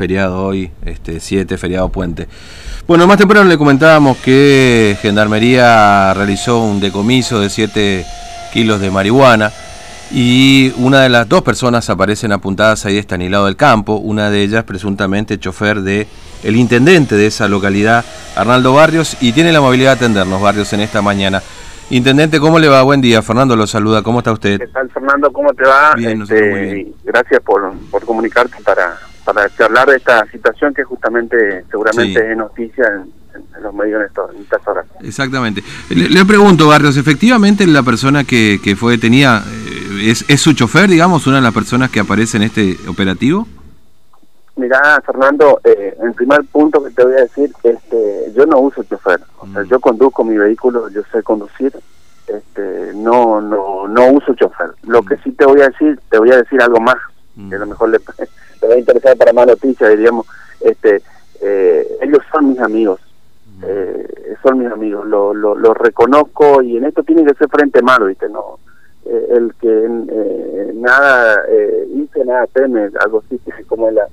feriado 0.00 0.46
hoy, 0.46 0.70
este 0.86 1.20
7, 1.20 1.58
feriado 1.58 1.90
puente. 1.90 2.26
Bueno, 2.86 3.06
más 3.06 3.18
temprano 3.18 3.46
le 3.46 3.58
comentábamos 3.58 4.16
que 4.16 4.96
Gendarmería 5.02 6.14
realizó 6.14 6.62
un 6.62 6.80
decomiso 6.80 7.38
de 7.38 7.50
7 7.50 8.06
kilos 8.50 8.80
de 8.80 8.90
marihuana 8.90 9.52
y 10.10 10.72
una 10.78 11.02
de 11.02 11.10
las 11.10 11.28
dos 11.28 11.42
personas 11.42 11.90
aparecen 11.90 12.32
apuntadas 12.32 12.86
ahí 12.86 12.96
está 12.96 13.16
en 13.16 13.20
el 13.20 13.32
lado 13.32 13.44
del 13.44 13.56
campo, 13.56 13.96
una 13.96 14.30
de 14.30 14.40
ellas 14.40 14.64
presuntamente 14.64 15.38
chofer 15.38 15.82
de 15.82 16.06
el 16.44 16.56
intendente 16.56 17.14
de 17.14 17.26
esa 17.26 17.46
localidad, 17.46 18.02
Arnaldo 18.36 18.72
Barrios, 18.72 19.18
y 19.20 19.32
tiene 19.32 19.52
la 19.52 19.58
amabilidad 19.58 19.98
de 19.98 20.06
atendernos, 20.06 20.40
Barrios, 20.40 20.72
en 20.72 20.80
esta 20.80 21.02
mañana. 21.02 21.42
Intendente, 21.90 22.40
¿cómo 22.40 22.58
le 22.58 22.68
va? 22.68 22.82
Buen 22.82 23.02
día. 23.02 23.20
Fernando 23.20 23.54
lo 23.54 23.66
saluda. 23.66 24.02
¿Cómo 24.02 24.20
está 24.20 24.32
usted? 24.32 24.60
¿Qué 24.60 24.68
tal, 24.68 24.88
Fernando? 24.90 25.30
¿Cómo 25.30 25.52
te 25.52 25.64
va? 25.64 25.92
Bien, 25.94 26.22
este, 26.22 26.86
Gracias 27.04 27.42
por, 27.42 27.72
por 27.90 28.06
comunicarte 28.06 28.62
para, 28.62 28.96
para 29.24 29.48
hablar 29.58 29.88
de 29.88 29.96
esta 29.96 30.24
situación 30.30 30.74
que 30.74 30.84
justamente 30.84 31.64
seguramente 31.70 32.30
es 32.30 32.36
noticia 32.36 32.84
en, 32.86 33.62
los 33.62 33.74
medios 33.74 34.02
en, 34.34 34.42
estas 34.42 34.66
horas. 34.66 34.86
Exactamente. 35.02 35.62
Le, 35.90 36.24
pregunto, 36.24 36.68
Barrios, 36.68 36.96
¿efectivamente 36.96 37.66
la 37.66 37.82
persona 37.82 38.24
que, 38.24 38.60
que 38.62 38.76
fue 38.76 38.92
detenida 38.92 39.44
eh, 39.46 40.10
es, 40.10 40.24
es 40.28 40.40
su 40.40 40.52
chofer, 40.52 40.88
digamos, 40.88 41.26
una 41.26 41.36
de 41.36 41.42
las 41.42 41.54
personas 41.54 41.90
que 41.90 42.00
aparece 42.00 42.38
en 42.38 42.44
este 42.44 42.76
operativo? 42.88 43.46
Mira, 44.60 45.00
Fernando, 45.06 45.58
eh, 45.64 45.96
el 46.02 46.12
primer 46.12 46.44
punto 46.44 46.84
que 46.84 46.90
te 46.90 47.02
voy 47.02 47.14
a 47.14 47.22
decir, 47.22 47.50
este, 47.62 48.32
yo 48.34 48.44
no 48.44 48.58
uso 48.58 48.82
chofer, 48.82 49.20
o 49.38 49.46
sea, 49.46 49.62
mm. 49.62 49.68
yo 49.68 49.80
conduzco 49.80 50.22
mi 50.22 50.36
vehículo, 50.36 50.90
yo 50.90 51.00
sé 51.10 51.22
conducir, 51.22 51.72
este, 52.26 52.92
no, 52.94 53.40
no, 53.40 53.88
no 53.88 54.06
uso 54.08 54.34
chofer. 54.34 54.72
Lo 54.82 55.02
que 55.02 55.14
mm. 55.14 55.22
sí 55.24 55.32
te 55.32 55.46
voy 55.46 55.62
a 55.62 55.68
decir, 55.68 55.98
te 56.10 56.18
voy 56.18 56.30
a 56.32 56.36
decir 56.36 56.60
algo 56.60 56.78
más, 56.78 56.96
que 57.48 57.54
a 57.54 57.58
lo 57.58 57.64
mm. 57.64 57.68
mejor 57.70 57.88
le, 57.88 58.00
va 58.70 58.76
a 58.76 58.80
interesar 58.80 59.16
para 59.16 59.32
más 59.32 59.46
noticias, 59.46 59.90
diríamos, 59.90 60.26
este, 60.60 61.02
eh, 61.40 61.98
ellos 62.02 62.20
son 62.32 62.50
mis 62.50 62.60
amigos, 62.60 63.00
eh, 63.62 64.36
son 64.42 64.58
mis 64.58 64.70
amigos, 64.70 65.06
lo, 65.06 65.34
lo, 65.34 65.54
lo, 65.54 65.74
reconozco 65.74 66.62
y 66.62 66.76
en 66.76 66.84
esto 66.84 67.02
tiene 67.02 67.24
que 67.24 67.34
ser 67.34 67.48
frente 67.48 67.82
malo, 67.82 68.06
¿viste? 68.06 68.28
No, 68.28 68.58
eh, 69.04 69.26
el 69.30 69.54
que 69.60 69.68
eh, 69.68 70.72
nada 70.74 71.42
eh, 71.48 71.88
hice, 71.94 72.24
nada 72.24 72.46
teme, 72.48 72.90
algo 73.00 73.22
así, 73.26 73.40
como 73.66 73.88
es 73.88 73.94
la 73.94 74.06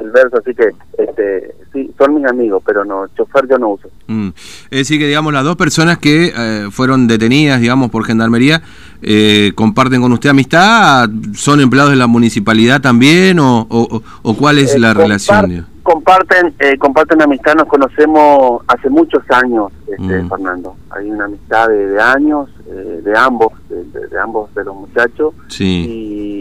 el 0.00 0.10
verso, 0.10 0.38
así 0.38 0.54
que 0.54 0.70
este, 0.98 1.54
sí, 1.72 1.90
son 1.98 2.14
mis 2.14 2.26
amigos, 2.26 2.62
pero 2.64 2.84
no, 2.84 3.06
chofer 3.16 3.48
yo 3.48 3.58
no 3.58 3.70
uso. 3.70 3.88
Mm. 4.06 4.28
Es 4.70 4.78
decir, 4.78 4.98
que 4.98 5.06
digamos, 5.06 5.32
las 5.32 5.44
dos 5.44 5.56
personas 5.56 5.98
que 5.98 6.32
eh, 6.36 6.68
fueron 6.70 7.06
detenidas, 7.06 7.60
digamos, 7.60 7.90
por 7.90 8.04
gendarmería, 8.04 8.62
eh, 9.02 9.52
comparten 9.54 10.00
con 10.00 10.12
usted 10.12 10.30
amistad, 10.30 11.08
son 11.34 11.60
empleados 11.60 11.90
de 11.90 11.96
la 11.96 12.06
municipalidad 12.06 12.80
también, 12.80 13.38
o, 13.38 13.66
o, 13.68 14.36
cuál 14.36 14.58
es 14.58 14.74
eh, 14.74 14.78
la 14.78 14.94
relación? 14.94 15.66
Comparten, 15.82 16.54
comparten 16.78 17.22
amistad, 17.22 17.54
nos 17.54 17.66
conocemos 17.66 18.62
hace 18.68 18.90
muchos 18.90 19.22
años, 19.30 19.72
este, 19.86 20.22
mm. 20.22 20.28
Fernando. 20.28 20.76
Hay 20.90 21.10
una 21.10 21.24
amistad 21.24 21.68
de, 21.68 21.98
años, 22.00 22.50
de 22.66 23.18
ambos, 23.18 23.52
de, 23.70 24.18
ambos 24.20 24.54
de 24.54 24.64
los 24.64 24.76
muchachos. 24.76 25.32
Sí. 25.48 25.86
Y 25.88 26.37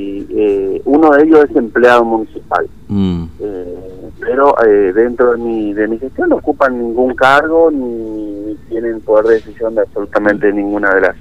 uno 0.86 1.12
de 1.12 1.24
ellos 1.24 1.46
es 1.50 1.56
empleado 1.56 2.04
municipal. 2.06 2.68
Mm. 2.88 3.24
Eh, 3.40 3.78
pero 4.20 4.56
eh, 4.66 4.94
dentro 4.94 5.32
de 5.32 5.38
mi, 5.38 5.74
de 5.74 5.88
mi 5.88 6.00
gestión 6.00 6.30
no 6.30 6.38
ocupan 6.38 6.78
ningún 6.78 7.16
cargo 7.16 7.70
ni, 7.72 8.56
tienen 8.70 9.02
poder 9.02 9.26
de 9.26 9.34
decisión 9.36 9.76
de 9.76 9.82
absolutamente 9.82 10.52
ninguna 10.52 10.94
de 10.94 11.02
las 11.02 11.16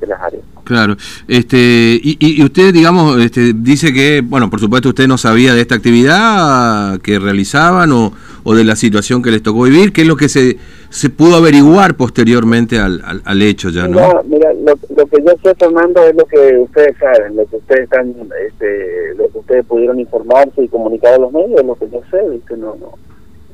de 0.00 0.06
las 0.06 0.20
áreas. 0.20 0.42
Claro, 0.64 0.96
este, 1.28 2.00
y, 2.02 2.16
y 2.18 2.42
usted, 2.42 2.72
digamos, 2.72 3.20
este, 3.20 3.52
dice 3.52 3.92
que, 3.92 4.22
bueno, 4.24 4.48
por 4.48 4.58
supuesto 4.58 4.88
usted 4.88 5.06
no 5.06 5.18
sabía 5.18 5.52
de 5.52 5.60
esta 5.60 5.74
actividad 5.74 6.98
que 7.00 7.18
realizaban 7.18 7.92
o, 7.92 8.12
o 8.50 8.54
de 8.54 8.64
la 8.64 8.74
situación 8.74 9.22
que 9.22 9.30
les 9.30 9.44
tocó 9.44 9.62
vivir, 9.62 9.92
¿qué 9.92 10.00
es 10.02 10.08
lo 10.08 10.16
que 10.16 10.28
se, 10.28 10.56
se 10.88 11.08
pudo 11.08 11.36
averiguar 11.36 11.94
posteriormente 11.94 12.80
al, 12.80 13.00
al, 13.24 13.42
hecho 13.42 13.70
ya, 13.70 13.86
¿no? 13.86 14.00
no 14.00 14.22
mira, 14.24 14.52
lo, 14.54 14.74
lo, 14.96 15.06
que 15.06 15.22
yo 15.22 15.30
estoy 15.30 15.54
tomando 15.54 16.02
es 16.04 16.16
lo 16.16 16.24
que 16.24 16.58
ustedes 16.58 16.96
saben, 16.98 17.36
lo 17.36 17.46
que 17.46 17.56
ustedes 17.56 17.82
están, 17.82 18.12
este, 18.48 19.14
lo 19.14 19.28
que 19.28 19.38
ustedes 19.38 19.64
pudieron 19.66 20.00
informarse 20.00 20.64
y 20.64 20.68
comunicar 20.68 21.14
a 21.14 21.18
los 21.18 21.32
medios, 21.32 21.64
lo 21.64 21.76
que 21.76 21.88
yo 21.90 22.00
sé, 22.10 22.28
¿viste? 22.28 22.56
No, 22.56 22.74
no, 22.74 22.94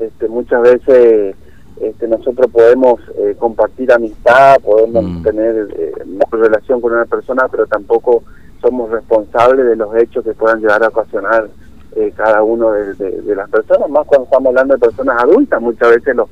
este, 0.00 0.28
muchas 0.28 0.62
veces 0.62 1.36
este, 1.82 2.08
nosotros 2.08 2.50
podemos 2.50 2.98
eh, 3.18 3.36
compartir 3.38 3.92
amistad, 3.92 4.56
podemos 4.62 5.04
mm. 5.04 5.22
tener 5.24 5.68
eh, 5.78 5.92
una 6.06 6.24
relación 6.48 6.80
con 6.80 6.92
una 6.94 7.04
persona, 7.04 7.48
pero 7.50 7.66
tampoco 7.66 8.22
somos 8.62 8.90
responsables 8.90 9.66
de 9.66 9.76
los 9.76 9.94
hechos 9.94 10.24
que 10.24 10.32
puedan 10.32 10.60
llegar 10.60 10.82
a 10.82 10.88
ocasionar 10.88 11.50
eh, 11.96 12.12
cada 12.14 12.42
uno 12.42 12.72
de, 12.72 13.34
las 13.34 13.48
personas, 13.48 13.88
más 13.88 14.06
cuando 14.06 14.24
estamos 14.24 14.48
hablando 14.48 14.74
de 14.74 14.80
personas 14.80 15.22
adultas, 15.22 15.62
muchas 15.62 15.90
veces 15.96 16.14
los, 16.14 16.28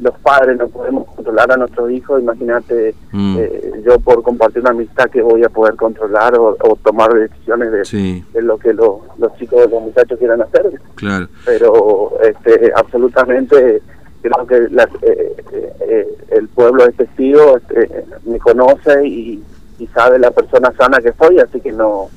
los 0.00 0.18
padres 0.20 0.56
no 0.56 0.68
podemos 0.68 1.06
controlar 1.14 1.52
a 1.52 1.56
nuestros 1.58 1.90
hijos, 1.90 2.22
imagínate 2.22 2.94
mm. 3.12 3.36
eh, 3.38 3.72
yo 3.84 3.98
por 4.00 4.22
compartir 4.22 4.62
una 4.62 4.70
amistad 4.70 5.10
que 5.10 5.20
voy 5.20 5.44
a 5.44 5.50
poder 5.50 5.76
controlar 5.76 6.34
o, 6.38 6.56
tomar 6.82 7.12
decisiones 7.12 7.72
de, 7.72 8.22
de 8.32 8.42
lo 8.42 8.56
que 8.56 8.72
los 8.72 9.02
chicos, 9.38 9.70
los 9.70 9.82
muchachos 9.82 10.18
quieran 10.18 10.40
hacer. 10.40 10.80
Claro. 10.94 11.28
Pero 11.44 12.12
este, 12.22 12.72
absolutamente 12.74 13.82
creo 14.22 14.46
que 14.46 14.68
eh, 15.02 16.08
el 16.30 16.48
pueblo 16.48 16.86
es 16.86 16.96
testigo, 16.96 17.58
este, 17.58 18.06
me 18.24 18.38
conoce 18.38 19.06
y, 19.06 19.42
y 19.78 19.86
sabe 19.88 20.18
la 20.18 20.30
persona 20.30 20.72
sana 20.72 21.00
que 21.02 21.12
soy, 21.12 21.38
así 21.38 21.60
que 21.60 21.72
no 21.72 22.08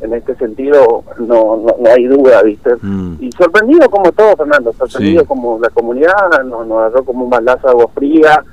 en 0.00 0.12
este 0.12 0.34
sentido 0.36 1.04
no, 1.18 1.56
no, 1.56 1.90
hay 1.90 2.04
duda, 2.06 2.42
¿viste? 2.42 2.74
Mm. 2.80 3.16
Y 3.20 3.32
sorprendido 3.32 3.88
como 3.90 4.12
todo, 4.12 4.36
Fernando, 4.36 4.72
sorprendido 4.72 5.24
como 5.24 5.58
la 5.58 5.70
comunidad, 5.70 6.42
nos, 6.44 6.66
nos 6.66 6.78
agarró 6.78 7.04
como 7.04 7.24
un 7.24 7.30
balazo 7.30 7.66
de 7.66 7.72
agua 7.72 7.88
fría, 7.94 8.44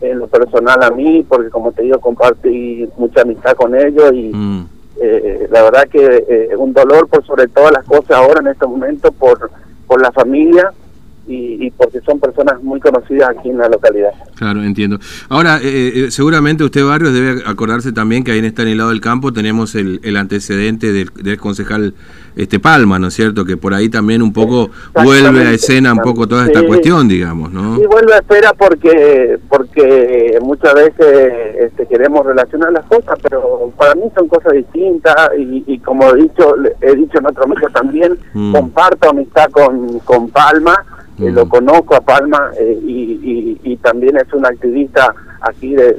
en 0.00 0.18
lo 0.18 0.26
personal 0.26 0.82
a 0.82 0.90
mí, 0.90 1.24
porque 1.28 1.50
como 1.50 1.72
te 1.72 1.82
digo, 1.82 1.98
compartí 2.00 2.88
mucha 2.96 3.22
amistad 3.22 3.54
con 3.54 3.74
ellos 3.74 4.12
y 4.12 4.30
mm. 4.34 4.68
eh, 5.00 5.48
la 5.50 5.62
verdad 5.62 5.88
que 5.88 6.24
eh, 6.28 6.56
un 6.56 6.72
dolor 6.72 7.08
por 7.08 7.24
sobre 7.24 7.48
todas 7.48 7.72
las 7.72 7.84
cosas 7.84 8.12
ahora 8.12 8.40
en 8.40 8.48
este 8.48 8.66
momento 8.66 9.12
por, 9.12 9.50
por 9.86 10.00
la 10.00 10.12
familia 10.12 10.72
y, 11.26 11.70
porque 11.72 12.00
son 12.02 12.20
personas 12.20 12.62
muy 12.62 12.80
conocidas 12.80 13.30
aquí 13.30 13.48
en 13.48 13.58
la 13.58 13.68
localidad. 13.68 14.10
Claro, 14.36 14.62
entiendo. 14.62 14.98
Ahora, 15.28 15.58
eh, 15.62 15.92
eh, 15.94 16.10
seguramente 16.10 16.64
usted, 16.64 16.84
Barrios, 16.84 17.12
debe 17.14 17.42
acordarse 17.46 17.92
también 17.92 18.24
que 18.24 18.32
ahí 18.32 18.38
en 18.38 18.44
este 18.44 18.64
lado 18.74 18.90
del 18.90 19.00
campo 19.00 19.32
tenemos 19.32 19.74
el, 19.74 20.00
el 20.02 20.16
antecedente 20.16 20.92
del, 20.92 21.10
del, 21.14 21.38
concejal 21.38 21.94
este 22.36 22.58
Palma, 22.58 22.98
¿no 22.98 23.08
es 23.08 23.14
cierto? 23.14 23.44
Que 23.44 23.56
por 23.56 23.74
ahí 23.74 23.88
también 23.88 24.20
un 24.20 24.32
poco 24.32 24.70
vuelve 24.92 25.46
a 25.46 25.52
escena 25.52 25.92
un 25.92 26.00
poco 26.00 26.26
toda 26.26 26.46
esta 26.46 26.66
cuestión, 26.66 27.06
digamos, 27.06 27.52
¿no? 27.52 27.76
Sí, 27.76 27.86
vuelve 27.86 28.14
a 28.14 28.18
escena 28.18 28.52
porque, 28.54 29.38
porque 29.48 30.38
muchas 30.42 30.74
veces 30.74 31.56
este, 31.60 31.86
queremos 31.86 32.26
relacionar 32.26 32.72
las 32.72 32.84
cosas, 32.86 33.18
pero 33.22 33.72
para 33.76 33.94
mí 33.94 34.02
son 34.16 34.28
cosas 34.28 34.52
distintas 34.52 35.14
y, 35.38 35.78
como 35.78 36.10
he 36.10 36.22
dicho, 36.22 36.54
he 36.80 36.96
dicho 36.96 37.18
en 37.18 37.26
otro 37.26 37.46
medio 37.46 37.68
también, 37.68 38.18
mm. 38.32 38.52
comparto 38.52 39.10
amistad 39.10 39.50
con, 39.50 40.00
con 40.00 40.28
Palma, 40.30 40.84
eh, 41.20 41.30
lo 41.30 41.48
conozco 41.48 41.94
a 41.94 42.00
Palma 42.00 42.50
eh, 42.58 42.78
y, 42.82 43.58
y, 43.62 43.76
también 43.76 44.16
es 44.16 44.32
un 44.32 44.44
activista 44.44 45.14
aquí 45.40 45.74
de, 45.74 45.92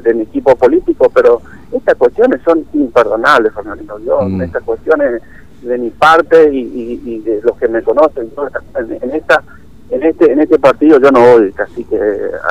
de, 0.00 0.14
mi 0.14 0.22
equipo 0.22 0.54
político, 0.56 1.10
pero 1.12 1.42
estas 1.72 1.96
cuestiones 1.96 2.40
son 2.44 2.64
imperdonables, 2.72 3.52
Fernando. 3.52 3.98
Yo, 3.98 4.20
estas 4.42 4.62
cuestiones 4.62 5.20
de 5.62 5.78
mi 5.78 5.90
parte 5.90 6.48
y, 6.52 7.18
de 7.20 7.40
los 7.42 7.56
que 7.58 7.68
me 7.68 7.82
conocen, 7.82 8.30
en, 8.76 9.10
esta 9.14 9.42
en 9.90 10.02
este 10.02 10.32
en 10.32 10.40
este 10.40 10.58
partido 10.58 10.98
yo 10.98 11.10
no 11.10 11.20
voy, 11.20 11.54
así 11.58 11.84
que 11.84 11.98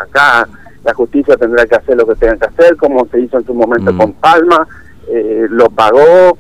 acá 0.02 0.48
la 0.84 0.94
justicia 0.94 1.36
tendrá 1.38 1.66
que 1.66 1.76
hacer 1.76 1.98
lo 1.98 2.08
que 2.08 2.16
tenga 2.16 2.38
que 2.38 2.46
hacer, 2.46 2.78
como 2.78 3.06
se 3.08 3.20
hizo 3.20 3.38
en 3.38 3.46
su 3.46 3.54
momento 3.54 3.96
con 3.96 4.14
Palma, 4.14 4.68
eh, 5.08 5.48
lo 5.50 5.70
pagó, 5.70 6.38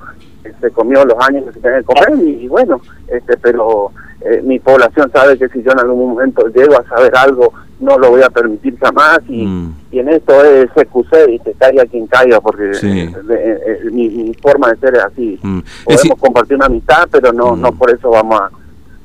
se 0.59 0.72
comió 0.72 1.06
los 1.06 1.18
años 1.19 1.46
que 1.46 1.53
se 1.53 1.59
tenía 1.59 1.79
que 1.79 1.85
comer 1.85 2.28
y, 2.28 2.47
bueno, 2.47 2.81
este 3.08 3.38
pero 3.38 3.91
eh, 4.24 4.42
mi 4.44 4.59
población 4.59 5.12
sabe 5.12 5.38
que 5.38 5.50
si 5.50 5.64
yo 5.64 5.72
en 5.72 5.79
algún 5.79 6.12
momento 6.12 6.47
llego 6.47 6.79
a 6.79 6.84
saber 6.88 7.16
algo, 7.16 7.53
no 7.79 7.97
lo 7.97 8.12
voy 8.12 8.22
a 8.22 8.29
permitir 8.29 8.78
jamás 8.79 9.20
y, 9.28 9.46
mm. 9.46 9.76
y 9.91 10.00
en 10.00 10.09
esto 10.09 10.44
es 10.44 10.70
excusé 10.76 11.32
y 11.32 11.40
te 11.40 11.53
caiga 11.53 11.85
quien 11.85 12.06
caiga 12.06 12.40
porque 12.40 12.72
eh, 12.84 13.12
eh, 13.29 13.79
mi, 13.91 14.34
forma 14.35 14.72
de 14.72 14.78
ser 14.78 14.96
es 14.96 15.03
así. 15.03 15.40
Mm. 15.41 15.59
Podemos 15.84 16.20
compartir 16.20 16.58
una 16.58 16.68
amistad, 16.68 17.08
pero 17.12 17.34
no, 17.34 17.56
no 17.56 17.72
mm. 17.72 17.78
por 17.78 17.90
eso 17.91 18.12
vamos 18.12 18.40
a 18.40 18.50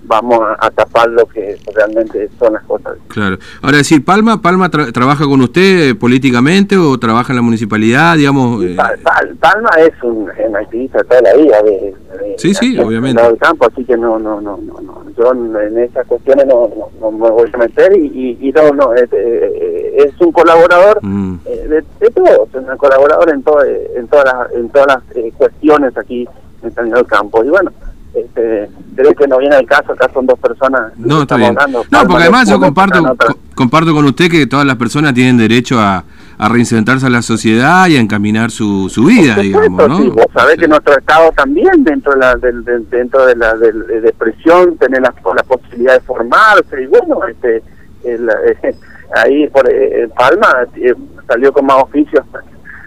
vamos 0.07 0.41
a, 0.59 0.71
tapar 0.71 1.09
lo 1.11 1.27
que 1.27 1.57
realmente 1.75 2.29
son 2.39 2.53
las 2.55 2.63
cosas. 2.65 2.97
Claro. 3.09 3.39
Ahora 3.63 3.79
decir, 3.79 4.05
Palma, 4.05 4.41
Palma 4.41 4.71
trabaja 4.71 5.25
con 5.25 5.41
usted 5.41 5.91
eh, 5.91 5.95
políticamente 5.95 6.77
o 6.77 6.99
trabaja 6.99 7.33
en 7.33 7.37
la 7.37 7.43
municipalidad, 7.43 8.17
digamos. 8.17 8.65
Eh? 8.65 8.77
Palma 9.41 9.71
es 9.79 10.03
un, 10.03 10.31
activista 10.57 10.99
de 10.99 11.05
toda 11.05 11.21
la 11.23 11.35
vida 11.35 11.63
de, 11.63 11.95
sí, 12.37 12.55
sí, 12.55 12.79
obviamente. 12.79 13.23
Del 13.23 13.37
campo, 13.39 13.67
así 13.67 13.85
que 13.85 13.97
no, 13.97 14.19
no, 14.19 14.41
no, 14.41 14.57
no, 14.57 14.81
no. 14.81 15.05
Yo 15.17 15.33
en 15.33 15.79
esas 15.79 16.07
cuestiones 16.07 16.47
no, 16.47 16.71
no, 17.01 17.11
me 17.11 17.31
voy 17.31 17.51
a 17.53 17.59
meter 17.59 17.97
y, 17.97 18.39
y, 18.41 18.53
no, 18.53 18.71
no, 18.73 18.95
es, 18.95 19.09
eh, 19.13 20.13
un 20.21 20.33
colaborador 20.33 20.99
mm. 21.03 21.39
de, 21.45 21.85
de 22.01 22.11
todos, 22.15 22.49
es 22.49 22.69
un 22.69 22.77
colaborador 22.77 23.31
en, 23.31 23.43
todo, 23.43 23.63
en 23.65 24.09
todas 24.09 24.25
las, 24.25 24.53
en 24.53 24.69
todas 24.71 24.87
las 24.89 25.35
cuestiones 25.37 25.97
aquí 25.97 26.27
en 26.63 26.97
el 26.97 27.07
campo 27.07 27.45
y 27.45 27.49
bueno 27.49 27.71
este, 28.17 28.69
creo 28.97 29.15
que 29.15 29.29
no 29.29 29.39
viene 29.39 29.57
el 29.57 29.67
caso, 29.67 29.93
acá 29.93 30.11
son 30.13 30.27
dos 30.27 30.39
personas. 30.39 30.93
No, 30.97 31.23
está 31.23 31.37
bien. 31.37 31.57
no, 31.91 32.05
porque 32.07 32.23
además 32.23 32.49
yo 32.49 32.59
comparto, 32.59 33.17
comparto 33.55 33.95
con 33.95 34.05
usted 34.07 34.31
que 34.31 34.47
todas 34.47 34.67
las 34.67 34.77
personas 34.77 35.15
tienen 35.15 35.37
derecho 35.37 35.79
a, 35.79 36.05
a 36.39 36.49
reinsertarse 36.49 37.07
a 37.07 37.11
la 37.11 37.23
sociedad 37.23 37.87
y 37.89 37.97
a 37.97 38.01
encaminar 38.01 38.51
su, 38.51 38.89
su 38.89 39.05
vida, 39.05 39.37
digamos, 39.37 39.89
¿no? 39.89 39.99
Sí, 39.99 40.09
vos 40.09 40.27
sabés 40.35 40.57
que 40.57 40.67
nuestro 40.67 40.99
Estado 40.99 41.31
también, 41.33 41.85
dentro 41.85 42.13
de 42.13 42.19
la, 42.19 42.37
dentro 42.37 43.27
de 43.27 43.37
la 43.37 43.55
de, 43.57 43.73
depresión, 44.01 44.77
tener 44.79 45.03
la, 45.03 45.15
la, 45.35 45.43
posibilidad 45.43 45.95
de 45.95 46.01
formarse, 46.01 46.83
y 46.83 46.87
bueno, 46.87 47.21
este 47.29 47.63
el, 48.05 48.29
ahí 49.15 49.47
por 49.49 49.69
eh, 49.71 50.09
Palma 50.17 50.67
eh, 50.77 50.95
salió 51.29 51.53
con 51.53 51.67
más 51.67 51.83
oficios 51.83 52.25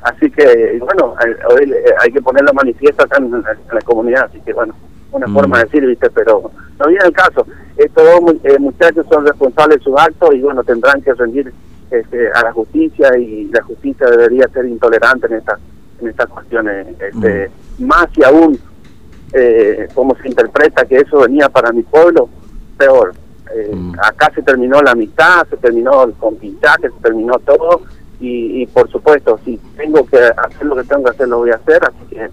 así 0.03 0.29
que 0.31 0.79
bueno 0.79 1.15
hoy 1.49 1.73
hay 2.01 2.11
que 2.11 2.21
ponerlo 2.21 2.53
manifiesto 2.53 3.03
acá 3.03 3.17
en, 3.17 3.31
la 3.31 3.81
comunidad 3.83 4.25
así 4.25 4.39
que 4.41 4.53
bueno 4.53 4.73
una 5.11 5.27
mm. 5.27 5.33
forma 5.33 5.57
de 5.57 5.63
decir 5.65 5.85
viste 5.85 6.09
pero 6.09 6.51
no 6.79 6.87
viene 6.87 7.05
el 7.05 7.13
caso 7.13 7.45
estos 7.77 8.03
dos 8.03 8.35
eh, 8.43 8.59
muchachos 8.59 9.05
son 9.09 9.25
responsables 9.25 9.79
de 9.79 9.83
sus 9.83 9.97
actos 9.97 10.33
y 10.33 10.41
bueno 10.41 10.63
tendrán 10.63 11.01
que 11.01 11.13
rendir 11.13 11.51
este, 11.91 12.31
a 12.31 12.43
la 12.43 12.51
justicia 12.51 13.17
y 13.17 13.45
la 13.45 13.63
justicia 13.63 14.07
debería 14.07 14.47
ser 14.49 14.65
intolerante 14.65 15.27
en 15.27 15.33
estas 15.33 15.59
en 16.01 16.09
estas 16.09 16.29
cuestiones 16.29 16.87
este, 16.99 17.49
mm. 17.77 17.85
más 17.85 18.07
y 18.15 18.23
aún 18.23 18.59
eh, 19.33 19.87
como 19.93 20.15
se 20.15 20.27
interpreta 20.27 20.85
que 20.85 20.97
eso 20.97 21.19
venía 21.19 21.49
para 21.49 21.71
mi 21.71 21.83
pueblo 21.83 22.29
peor 22.77 23.13
eh, 23.55 23.71
mm. 23.73 23.93
Acá 23.99 24.31
se 24.33 24.41
terminó 24.41 24.81
la 24.81 24.91
amistad, 24.91 25.47
se 25.49 25.57
terminó 25.57 26.03
el 26.03 26.13
compinchaje, 26.13 26.89
se 26.89 27.01
terminó 27.01 27.33
todo. 27.39 27.81
Y, 28.21 28.67
por 28.67 28.91
supuesto, 28.91 29.39
si 29.45 29.57
tengo 29.77 30.05
que 30.05 30.17
hacer 30.17 30.65
lo 30.65 30.75
que 30.75 30.83
tengo 30.83 31.05
que 31.05 31.09
hacer, 31.11 31.29
lo 31.29 31.37
voy 31.37 31.51
a 31.51 31.55
hacer. 31.55 31.81
Así 31.85 32.05
que 32.09 32.29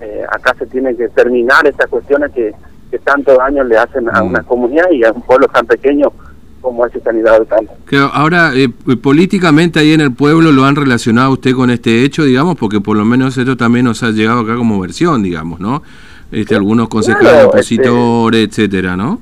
eh, 0.00 0.24
acá 0.30 0.54
se 0.58 0.66
tiene 0.66 0.94
que 0.96 1.08
terminar 1.08 1.66
estas 1.66 1.88
cuestiones 1.88 2.32
que, 2.32 2.54
que 2.90 2.98
tanto 2.98 3.36
daño 3.36 3.64
le 3.64 3.76
hacen 3.76 4.08
a 4.08 4.22
mm. 4.22 4.26
una 4.26 4.42
comunidad 4.42 4.90
y 4.90 5.04
a 5.04 5.12
un 5.12 5.22
pueblo 5.22 5.48
tan 5.48 5.66
pequeño 5.66 6.12
como 6.60 6.84
es 6.84 6.92
Sanidad 7.02 7.38
del 7.38 7.46
Campo. 7.46 7.72
ahora, 8.12 8.52
eh, 8.54 8.68
políticamente 8.68 9.78
ahí 9.78 9.92
en 9.92 10.00
el 10.00 10.12
pueblo 10.12 10.52
lo 10.52 10.64
han 10.64 10.76
relacionado 10.76 11.32
usted 11.32 11.52
con 11.52 11.70
este 11.70 12.04
hecho, 12.04 12.24
digamos, 12.24 12.56
porque 12.56 12.80
por 12.80 12.96
lo 12.96 13.04
menos 13.04 13.38
esto 13.38 13.56
también 13.56 13.84
nos 13.84 14.02
ha 14.02 14.10
llegado 14.10 14.40
acá 14.40 14.56
como 14.56 14.80
versión, 14.80 15.22
digamos, 15.22 15.60
¿no? 15.60 15.82
Este, 16.30 16.56
algunos 16.56 16.88
concejales, 16.88 17.32
este 17.32 17.46
opositores, 17.46 18.48
etcétera, 18.48 18.96
¿no? 18.96 19.20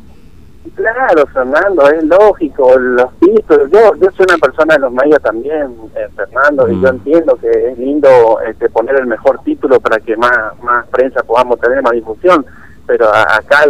Claro, 0.76 1.26
Fernando, 1.32 1.88
es 1.88 2.04
lógico, 2.04 2.78
los 2.78 3.10
yo, 3.22 3.94
yo 3.96 4.10
soy 4.10 4.26
una 4.28 4.36
persona 4.36 4.74
de 4.74 4.80
los 4.80 4.92
medios 4.92 5.22
también, 5.22 5.74
eh, 5.94 6.06
Fernando, 6.14 6.68
y 6.68 6.78
yo 6.82 6.92
mm. 6.92 6.96
entiendo 6.96 7.36
que 7.36 7.48
es 7.48 7.78
lindo 7.78 8.38
este, 8.46 8.68
poner 8.68 8.96
el 8.96 9.06
mejor 9.06 9.40
título 9.42 9.80
para 9.80 9.98
que 10.00 10.14
más, 10.18 10.36
más 10.62 10.86
prensa 10.88 11.22
podamos 11.22 11.58
tener, 11.60 11.82
más 11.82 11.92
difusión, 11.92 12.44
pero 12.86 13.08
acá 13.08 13.64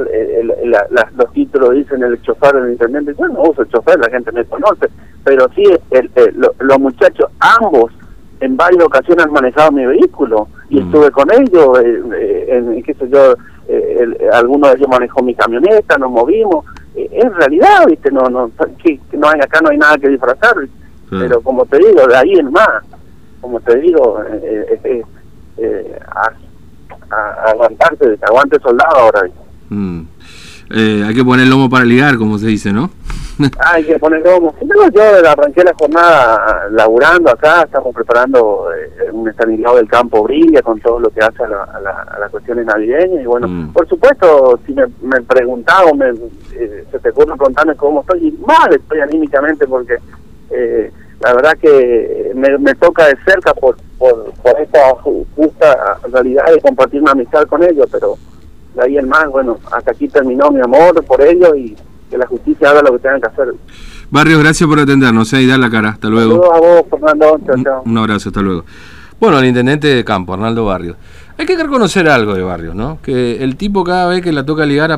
los 1.16 1.32
títulos 1.32 1.74
dicen 1.74 2.02
el 2.02 2.20
chofer 2.22 2.54
del 2.54 2.72
internet, 2.72 3.14
yo 3.16 3.28
no 3.28 3.42
uso 3.42 3.62
el 3.62 3.68
chofer, 3.68 4.00
la 4.00 4.10
gente 4.10 4.32
me 4.32 4.44
conoce, 4.44 4.88
pero 5.22 5.48
sí 5.54 5.62
el, 5.92 6.10
los 6.58 6.78
muchachos, 6.80 7.30
ambos, 7.38 7.92
en 8.40 8.56
varias 8.56 8.82
ocasiones 8.82 9.26
han 9.26 9.32
manejado 9.32 9.70
mi 9.70 9.86
vehículo 9.86 10.48
y 10.70 10.80
mm. 10.80 10.86
estuve 10.86 11.10
con 11.12 11.32
ellos, 11.32 11.78
eh, 11.84 12.02
eh, 12.14 12.46
en, 12.48 12.82
qué 12.82 12.94
sé 12.94 13.08
yo, 13.08 13.34
alguno 14.32 14.68
de 14.68 14.74
ellos 14.74 14.88
manejó 14.88 15.22
mi 15.22 15.36
camioneta, 15.36 15.98
nos 15.98 16.10
movimos, 16.10 16.64
en 16.96 17.34
realidad, 17.34 17.86
¿viste? 17.86 18.10
No, 18.10 18.22
no, 18.30 18.50
que, 18.82 18.98
no 19.12 19.28
hay, 19.28 19.40
acá 19.40 19.60
no 19.62 19.70
hay 19.70 19.78
nada 19.78 19.96
que 19.98 20.08
disfrazar, 20.08 20.54
pero 21.10 21.40
como 21.40 21.64
te 21.66 21.78
digo, 21.78 22.06
de 22.06 22.16
ahí 22.16 22.32
en 22.34 22.50
más, 22.50 22.82
como 23.40 23.60
te 23.60 23.78
digo, 23.78 24.22
eh, 24.24 24.80
eh, 24.84 25.02
eh 25.58 25.98
a, 26.14 26.32
a, 27.14 27.50
aguantarte, 27.50 28.18
aguante 28.22 28.58
soldado 28.60 28.96
ahora. 28.96 29.30
Mm. 29.68 30.02
Hay 30.70 31.14
que 31.14 31.24
poner 31.24 31.44
el 31.44 31.50
lomo 31.50 31.70
para 31.70 31.84
ligar, 31.84 32.16
como 32.16 32.38
se 32.38 32.46
dice, 32.48 32.72
¿no? 32.72 32.90
hay 33.58 33.84
que 33.84 33.98
poner 33.98 34.24
lomo. 34.24 34.54
Yo 34.60 35.28
arranqué 35.28 35.62
la 35.62 35.74
jornada 35.74 36.68
laburando 36.70 37.30
acá, 37.30 37.62
estamos 37.62 37.94
preparando 37.94 38.68
eh, 38.72 39.10
un 39.12 39.28
estabilizado 39.28 39.76
del 39.76 39.88
campo 39.88 40.22
brilla 40.22 40.62
con 40.62 40.80
todo 40.80 41.00
lo 41.00 41.10
que 41.10 41.20
hace 41.20 41.44
a 41.44 41.48
la, 41.48 41.64
a 41.64 41.80
la, 41.80 41.90
a 42.02 42.18
la 42.18 42.28
cuestión 42.28 42.64
navideña. 42.64 43.20
Y 43.20 43.26
bueno, 43.26 43.48
mm. 43.48 43.72
por 43.72 43.88
supuesto, 43.88 44.58
si 44.66 44.72
me, 44.72 44.86
me 45.02 45.20
preguntaba, 45.22 45.92
me, 45.92 46.10
eh, 46.54 46.84
se 46.90 46.98
te 46.98 47.10
ocurre 47.10 47.36
preguntarme 47.36 47.76
cómo 47.76 48.00
estoy, 48.00 48.28
y 48.28 48.32
mal 48.44 48.72
estoy 48.74 49.00
anímicamente 49.00 49.66
porque 49.66 49.98
eh, 50.50 50.90
la 51.20 51.34
verdad 51.34 51.56
que 51.60 52.32
me, 52.34 52.56
me 52.58 52.74
toca 52.74 53.06
de 53.06 53.16
cerca 53.24 53.52
por, 53.54 53.76
por, 53.98 54.32
por 54.34 54.60
esta 54.60 54.94
justa 55.34 55.98
realidad 56.10 56.44
de 56.52 56.60
compartir 56.60 57.02
una 57.02 57.12
amistad 57.12 57.44
con 57.44 57.62
ellos, 57.62 57.88
pero 57.90 58.16
de 58.74 58.82
ahí 58.82 58.98
en 58.98 59.08
más, 59.08 59.26
bueno, 59.28 59.58
hasta 59.72 59.90
aquí 59.90 60.08
terminó 60.08 60.50
mi 60.50 60.60
amor 60.60 61.02
por 61.04 61.20
ellos 61.22 61.56
y 61.56 61.76
que 62.16 62.18
la 62.18 62.26
justicia 62.26 62.70
haga 62.70 62.82
lo 62.82 62.92
que 62.92 62.98
tenga 62.98 63.20
que 63.20 63.26
hacer. 63.26 63.54
Barrios, 64.10 64.40
gracias 64.40 64.68
por 64.68 64.80
atendernos 64.80 65.32
¿eh? 65.32 65.42
y 65.42 65.46
dar 65.46 65.58
la 65.58 65.70
cara. 65.70 65.90
Hasta 65.90 66.08
luego. 66.08 66.52
a 66.52 66.58
vos, 66.58 66.82
Fernando. 66.90 67.38
Chao, 67.46 67.82
Un, 67.84 67.98
abrazo, 67.98 68.30
hasta 68.30 68.40
luego. 68.40 68.64
Bueno, 69.20 69.38
el 69.38 69.46
intendente 69.46 69.88
de 69.88 70.04
campo, 70.04 70.34
Arnaldo 70.34 70.64
Barrios. 70.64 70.96
Hay 71.38 71.44
que 71.44 71.56
reconocer 71.56 72.08
algo 72.08 72.34
de 72.34 72.42
Barrios, 72.42 72.74
¿no? 72.74 72.98
Que 73.02 73.42
el 73.44 73.56
tipo 73.56 73.84
cada 73.84 74.08
vez 74.08 74.22
que 74.22 74.32
la 74.32 74.44
toca 74.46 74.64
ligar 74.64 74.90